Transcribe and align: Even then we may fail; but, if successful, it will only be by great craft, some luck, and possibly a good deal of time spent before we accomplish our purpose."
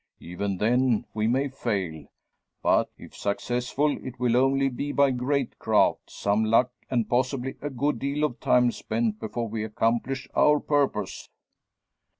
Even 0.19 0.57
then 0.57 1.05
we 1.13 1.27
may 1.27 1.47
fail; 1.47 2.07
but, 2.63 2.89
if 2.97 3.15
successful, 3.15 3.99
it 4.03 4.19
will 4.19 4.35
only 4.35 4.67
be 4.67 4.91
by 4.91 5.11
great 5.11 5.59
craft, 5.59 6.09
some 6.09 6.43
luck, 6.43 6.71
and 6.89 7.07
possibly 7.07 7.53
a 7.61 7.69
good 7.69 7.99
deal 7.99 8.23
of 8.23 8.39
time 8.39 8.71
spent 8.71 9.19
before 9.19 9.47
we 9.47 9.63
accomplish 9.63 10.27
our 10.33 10.59
purpose." 10.59 11.29